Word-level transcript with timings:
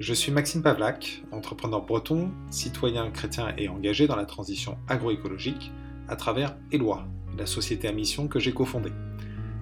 Je 0.00 0.12
suis 0.12 0.32
Maxime 0.32 0.60
Pavlak, 0.60 1.22
entrepreneur 1.30 1.80
breton, 1.80 2.32
citoyen 2.50 3.12
chrétien 3.12 3.54
et 3.56 3.68
engagé 3.68 4.08
dans 4.08 4.16
la 4.16 4.24
transition 4.24 4.76
agroécologique 4.88 5.70
à 6.08 6.16
travers 6.16 6.56
Eloi, 6.72 7.06
la 7.38 7.46
société 7.46 7.86
à 7.86 7.92
mission 7.92 8.26
que 8.26 8.40
j'ai 8.40 8.52
cofondée. 8.52 8.90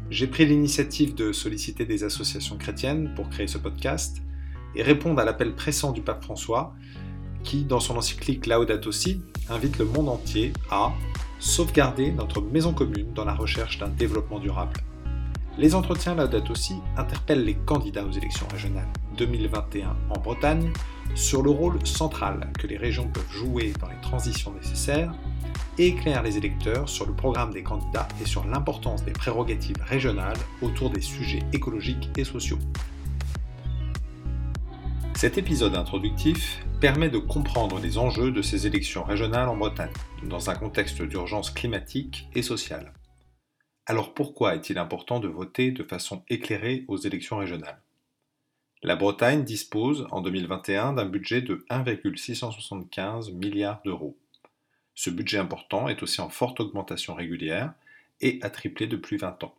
J'ai 0.09 0.27
pris 0.27 0.47
l'initiative 0.47 1.15
de 1.15 1.33
solliciter 1.33 1.85
des 1.85 2.03
associations 2.03 2.57
chrétiennes 2.57 3.13
pour 3.15 3.29
créer 3.29 3.47
ce 3.47 3.59
podcast 3.59 4.23
et 4.75 4.83
répondre 4.83 5.21
à 5.21 5.27
l'appel 5.27 5.55
pressant 5.55 5.93
du 5.93 6.01
pape 6.01 6.25
François 6.25 6.75
qui, 7.45 7.65
dans 7.65 7.81
son 7.81 7.99
encyclique 7.99 8.47
Laudato 8.47 8.91
Si, 8.91 9.21
invite 9.51 9.77
le 9.77 9.85
monde 9.85 10.09
entier 10.09 10.55
à 10.71 10.95
sauvegarder 11.41 12.11
notre 12.11 12.41
maison 12.41 12.73
commune 12.73 13.13
dans 13.13 13.27
la 13.27 13.35
recherche 13.35 13.77
d'un 13.77 13.89
développement 13.89 14.39
durable. 14.39 14.81
Les 15.59 15.75
entretiens 15.75 16.15
Laudato 16.15 16.55
Si 16.55 16.77
interpellent 16.97 17.45
les 17.45 17.57
candidats 17.67 18.07
aux 18.07 18.13
élections 18.13 18.49
régionales 18.51 18.89
2021 19.17 19.97
en 20.11 20.21
Bretagne 20.21 20.73
sur 21.15 21.43
le 21.43 21.51
rôle 21.51 21.85
central 21.87 22.51
que 22.59 22.67
les 22.67 22.77
régions 22.77 23.09
peuvent 23.09 23.31
jouer 23.31 23.73
dans 23.81 23.89
les 23.89 24.01
transitions 24.01 24.53
nécessaires 24.53 25.13
et 25.79 25.89
éclairent 25.89 26.23
les 26.23 26.37
électeurs 26.37 26.89
sur 26.89 27.07
le 27.07 27.15
programme 27.15 27.53
des 27.53 27.63
candidats 27.63 28.09
et 28.21 28.27
sur 28.27 28.45
l'importance 28.45 29.05
des 29.05 29.13
prérogatives 29.13 29.81
régionales 29.83 30.39
autour 30.61 30.91
des 30.91 31.01
sujets 31.01 31.43
écologiques 31.53 32.11
et 32.17 32.25
sociaux. 32.25 32.59
Cet 35.15 35.39
épisode 35.39 35.77
introductif 35.77 36.65
permet 36.81 37.09
de 37.09 37.19
comprendre 37.19 37.79
les 37.79 37.97
enjeux 37.97 38.33
de 38.33 38.43
ces 38.43 38.67
élections 38.67 39.05
régionales 39.05 39.49
en 39.49 39.57
Bretagne, 39.57 39.93
dans 40.25 40.51
un 40.51 40.55
contexte 40.57 41.01
d'urgence 41.01 41.51
climatique 41.51 42.29
et 42.35 42.43
sociale. 42.43 42.93
Alors 43.87 44.15
pourquoi 44.15 44.57
est-il 44.57 44.79
important 44.79 45.21
de 45.21 45.29
voter 45.29 45.71
de 45.71 45.85
façon 45.85 46.25
éclairée 46.29 46.85
aux 46.89 46.97
élections 46.97 47.37
régionales? 47.37 47.81
La 48.85 48.97
Bretagne 48.97 49.45
dispose 49.45 50.09
en 50.11 50.21
2021 50.21 50.95
d'un 50.95 51.05
budget 51.05 51.41
de 51.41 51.65
1,675 51.71 53.31
milliards 53.31 53.81
d'euros. 53.85 54.17
Ce 54.97 55.09
budget 55.09 55.39
important 55.39 55.89
est 55.89 56.03
aussi 56.03 56.21
en 56.21 56.29
forte 56.29 56.59
augmentation 56.59 57.15
régulière 57.15 57.75
et 58.21 58.41
a 58.43 58.51
triplé 58.51 58.89
depuis 58.89 59.19
20 59.19 59.45
ans. 59.45 59.55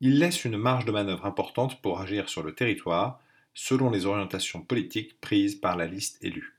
Il 0.00 0.18
laisse 0.18 0.44
une 0.44 0.56
marge 0.56 0.84
de 0.84 0.90
manœuvre 0.90 1.26
importante 1.26 1.80
pour 1.80 2.00
agir 2.00 2.28
sur 2.28 2.42
le 2.42 2.54
territoire 2.54 3.20
selon 3.54 3.88
les 3.88 4.04
orientations 4.04 4.62
politiques 4.62 5.20
prises 5.20 5.54
par 5.54 5.76
la 5.76 5.86
liste 5.86 6.22
élue. 6.24 6.58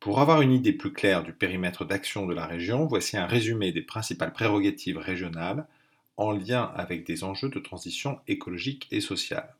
Pour 0.00 0.18
avoir 0.20 0.42
une 0.42 0.52
idée 0.52 0.72
plus 0.72 0.92
claire 0.92 1.22
du 1.22 1.32
périmètre 1.32 1.84
d'action 1.84 2.26
de 2.26 2.34
la 2.34 2.46
région, 2.46 2.84
voici 2.86 3.16
un 3.16 3.26
résumé 3.26 3.70
des 3.70 3.82
principales 3.82 4.32
prérogatives 4.32 4.98
régionales 4.98 5.68
en 6.16 6.32
lien 6.32 6.72
avec 6.74 7.06
des 7.06 7.22
enjeux 7.22 7.48
de 7.48 7.60
transition 7.60 8.18
écologique 8.26 8.88
et 8.90 9.00
sociale. 9.00 9.54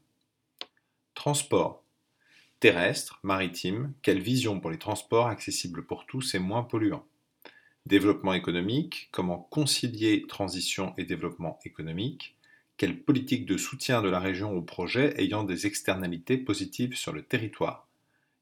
Transport. 1.28 1.84
Terrestre, 2.58 3.20
maritime, 3.22 3.92
quelle 4.00 4.18
vision 4.22 4.60
pour 4.60 4.70
les 4.70 4.78
transports 4.78 5.26
accessibles 5.26 5.84
pour 5.84 6.06
tous 6.06 6.34
et 6.34 6.38
moins 6.38 6.62
polluants 6.62 7.04
Développement 7.84 8.32
économique, 8.32 9.10
comment 9.12 9.46
concilier 9.50 10.24
transition 10.26 10.94
et 10.96 11.04
développement 11.04 11.58
économique? 11.66 12.34
Quelle 12.78 13.02
politique 13.02 13.44
de 13.44 13.58
soutien 13.58 14.00
de 14.00 14.08
la 14.08 14.20
région 14.20 14.56
aux 14.56 14.62
projets 14.62 15.20
ayant 15.20 15.44
des 15.44 15.66
externalités 15.66 16.38
positives 16.38 16.96
sur 16.96 17.12
le 17.12 17.20
territoire? 17.20 17.86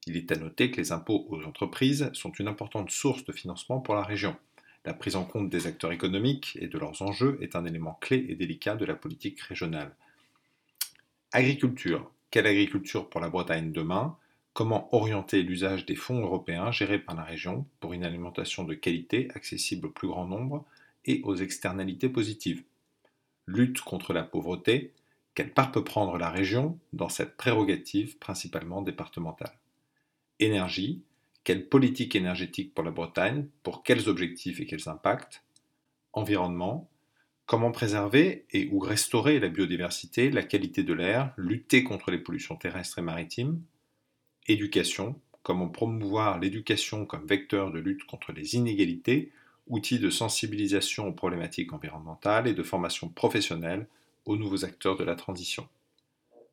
Il 0.06 0.16
est 0.16 0.30
à 0.30 0.36
noter 0.36 0.70
que 0.70 0.80
les 0.80 0.92
impôts 0.92 1.26
aux 1.28 1.42
entreprises 1.42 2.08
sont 2.12 2.30
une 2.38 2.46
importante 2.46 2.92
source 2.92 3.24
de 3.24 3.32
financement 3.32 3.80
pour 3.80 3.96
la 3.96 4.04
région. 4.04 4.36
La 4.84 4.94
prise 4.94 5.16
en 5.16 5.24
compte 5.24 5.50
des 5.50 5.66
acteurs 5.66 5.90
économiques 5.90 6.56
et 6.60 6.68
de 6.68 6.78
leurs 6.78 7.02
enjeux 7.02 7.36
est 7.40 7.56
un 7.56 7.64
élément 7.64 7.98
clé 8.00 8.26
et 8.28 8.36
délicat 8.36 8.76
de 8.76 8.84
la 8.84 8.94
politique 8.94 9.40
régionale. 9.40 9.92
Agriculture. 11.32 12.12
Agriculture 12.44 13.08
pour 13.08 13.20
la 13.20 13.30
Bretagne 13.30 13.72
demain 13.72 14.18
Comment 14.52 14.94
orienter 14.94 15.42
l'usage 15.42 15.86
des 15.86 15.94
fonds 15.94 16.20
européens 16.20 16.70
gérés 16.70 16.98
par 16.98 17.14
la 17.14 17.22
région 17.22 17.66
pour 17.78 17.92
une 17.92 18.04
alimentation 18.04 18.64
de 18.64 18.74
qualité 18.74 19.28
accessible 19.34 19.86
au 19.86 19.90
plus 19.90 20.08
grand 20.08 20.26
nombre 20.26 20.64
et 21.04 21.20
aux 21.24 21.36
externalités 21.36 22.08
positives 22.08 22.62
Lutte 23.46 23.80
contre 23.80 24.12
la 24.12 24.24
pauvreté. 24.24 24.92
Quelle 25.34 25.52
part 25.52 25.72
peut 25.72 25.84
prendre 25.84 26.18
la 26.18 26.30
région 26.30 26.78
dans 26.92 27.08
cette 27.08 27.36
prérogative 27.36 28.18
principalement 28.18 28.82
départementale 28.82 29.52
Énergie. 30.40 31.02
Quelle 31.44 31.68
politique 31.68 32.16
énergétique 32.16 32.74
pour 32.74 32.82
la 32.82 32.90
Bretagne 32.90 33.46
Pour 33.62 33.82
quels 33.82 34.08
objectifs 34.08 34.60
et 34.60 34.66
quels 34.66 34.88
impacts 34.88 35.44
Environnement. 36.12 36.90
Comment 37.46 37.70
préserver 37.70 38.44
et 38.50 38.68
ou 38.72 38.80
restaurer 38.80 39.38
la 39.38 39.48
biodiversité, 39.48 40.30
la 40.30 40.42
qualité 40.42 40.82
de 40.82 40.92
l'air, 40.92 41.32
lutter 41.36 41.84
contre 41.84 42.10
les 42.10 42.18
pollutions 42.18 42.56
terrestres 42.56 42.98
et 42.98 43.02
maritimes 43.02 43.62
Éducation. 44.48 45.20
Comment 45.44 45.68
promouvoir 45.68 46.40
l'éducation 46.40 47.06
comme 47.06 47.24
vecteur 47.24 47.70
de 47.70 47.78
lutte 47.78 48.04
contre 48.04 48.32
les 48.32 48.56
inégalités, 48.56 49.30
outil 49.68 50.00
de 50.00 50.10
sensibilisation 50.10 51.06
aux 51.06 51.12
problématiques 51.12 51.72
environnementales 51.72 52.48
et 52.48 52.54
de 52.54 52.64
formation 52.64 53.08
professionnelle 53.08 53.86
aux 54.24 54.36
nouveaux 54.36 54.64
acteurs 54.64 54.96
de 54.96 55.04
la 55.04 55.14
transition. 55.14 55.68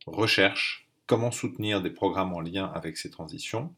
Recherche. 0.06 0.88
Comment 1.08 1.32
soutenir 1.32 1.82
des 1.82 1.90
programmes 1.90 2.34
en 2.34 2.40
lien 2.40 2.66
avec 2.66 2.98
ces 2.98 3.10
transitions 3.10 3.74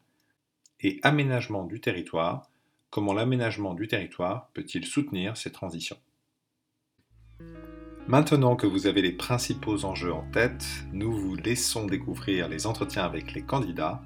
Et 0.80 1.00
aménagement 1.02 1.64
du 1.64 1.80
territoire. 1.80 2.50
Comment 2.90 3.14
l'aménagement 3.14 3.72
du 3.72 3.88
territoire 3.88 4.50
peut-il 4.52 4.84
soutenir 4.84 5.38
ces 5.38 5.50
transitions 5.50 5.98
Maintenant 8.08 8.54
que 8.54 8.68
vous 8.68 8.86
avez 8.86 9.02
les 9.02 9.10
principaux 9.10 9.84
enjeux 9.84 10.12
en 10.12 10.22
tête, 10.30 10.64
nous 10.92 11.12
vous 11.12 11.34
laissons 11.34 11.86
découvrir 11.86 12.48
les 12.48 12.68
entretiens 12.68 13.02
avec 13.02 13.34
les 13.34 13.42
candidats 13.42 14.00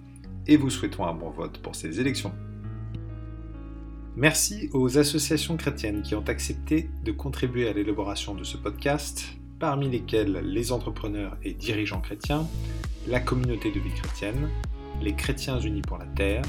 et 0.46 0.56
vous 0.56 0.70
souhaitons 0.70 1.04
un 1.04 1.12
bon 1.12 1.28
vote 1.28 1.58
pour 1.58 1.74
ces 1.74 2.00
élections. 2.00 2.32
Merci 4.16 4.70
aux 4.72 4.96
associations 4.96 5.58
chrétiennes 5.58 6.00
qui 6.00 6.14
ont 6.14 6.24
accepté 6.28 6.88
de 7.04 7.12
contribuer 7.12 7.68
à 7.68 7.74
l'élaboration 7.74 8.34
de 8.34 8.42
ce 8.42 8.56
podcast, 8.56 9.36
parmi 9.58 9.90
lesquelles 9.90 10.40
les 10.44 10.72
entrepreneurs 10.72 11.36
et 11.42 11.52
dirigeants 11.52 12.00
chrétiens, 12.00 12.46
la 13.06 13.20
communauté 13.20 13.70
de 13.70 13.80
vie 13.80 13.92
chrétienne, 13.92 14.48
les 15.02 15.14
chrétiens 15.14 15.60
unis 15.60 15.82
pour 15.82 15.98
la 15.98 16.06
terre, 16.06 16.42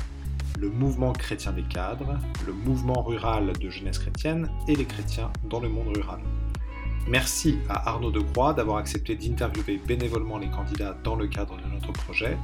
le 0.58 0.70
mouvement 0.70 1.12
chrétien 1.12 1.52
des 1.52 1.64
cadres, 1.64 2.18
le 2.48 2.54
mouvement 2.54 3.04
rural 3.04 3.52
de 3.60 3.70
jeunesse 3.70 4.00
chrétienne 4.00 4.50
et 4.70 4.76
les 4.76 4.86
chrétiens 4.86 5.34
dans 5.50 5.60
le 5.60 5.68
monde 5.68 5.98
rural. 5.98 6.22
Merci 7.08 7.60
à 7.68 7.90
Arnaud 7.90 8.12
Decroix 8.12 8.54
d'avoir 8.54 8.78
accepté 8.78 9.16
d'interviewer 9.16 9.82
bénévolement 9.86 10.38
les 10.38 10.50
candidats 10.50 10.98
dans 11.04 11.16
le 11.16 11.28
cadre 11.28 11.58
de 11.58 11.68
notre 11.74 11.92
projet. 11.92 12.38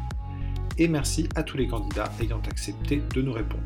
Et 0.78 0.88
merci 0.88 1.28
à 1.36 1.44
tous 1.44 1.58
les 1.58 1.68
candidats 1.68 2.12
ayant 2.22 2.42
accepté 2.48 3.02
de 3.14 3.22
nous 3.22 3.34
répondre. 3.34 3.64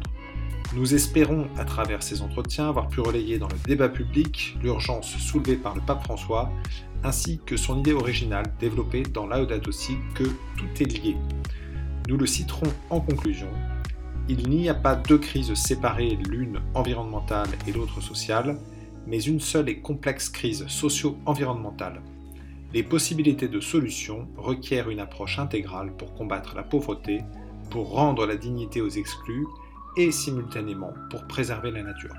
Nous 0.74 0.94
espérons, 0.94 1.48
à 1.58 1.66
travers 1.66 2.02
ces 2.02 2.22
entretiens, 2.22 2.70
avoir 2.70 2.88
pu 2.88 3.02
relayer 3.02 3.38
dans 3.38 3.50
le 3.50 3.58
débat 3.66 3.90
public 3.90 4.58
l'urgence 4.64 5.18
soulevée 5.18 5.58
par 5.58 5.76
le 5.76 5.82
pape 5.82 6.04
François, 6.04 6.50
ainsi 7.04 7.42
que 7.46 7.58
son 7.58 7.80
idée 7.80 7.92
originale 7.94 8.54
développée 8.60 9.04
dans 9.04 9.28
Laudato 9.28 9.72
Si 9.72 9.98
que 10.16 10.24
tout 10.24 10.70
est 10.80 10.86
lié. 10.86 11.18
Nous 12.08 12.16
le 12.16 12.26
citerons 12.26 12.72
en 12.90 13.02
conclusion. 13.02 13.50
Il 14.30 14.48
n'y 14.50 14.70
a 14.70 14.74
pas 14.74 14.96
deux 14.96 15.18
crises 15.18 15.54
séparées, 15.56 16.18
l'une 16.30 16.62
environnementale 16.74 17.50
et 17.68 17.74
l'autre 17.74 18.00
sociale, 18.00 18.58
mais 19.08 19.22
une 19.22 19.40
seule 19.40 19.70
et 19.70 19.80
complexe 19.80 20.30
crise 20.30 20.66
socio-environnementale. 20.68 22.02
Les 22.74 22.84
possibilités 22.84 23.48
de 23.48 23.60
solution 23.60 24.28
requièrent 24.38 24.90
une 24.90 25.00
approche 25.00 25.40
intégrale 25.40 25.92
pour 25.98 26.14
combattre 26.14 26.56
la 26.56 26.64
pauvreté, 26.64 27.22
pour 27.70 27.92
rendre 27.92 28.26
la 28.26 28.38
dignité 28.38 28.82
aux 28.82 28.90
exclus 28.90 29.46
et 29.98 30.12
simultanément 30.12 30.94
pour 31.10 31.28
préserver 31.28 31.72
la 31.72 31.84
nature. 31.84 32.16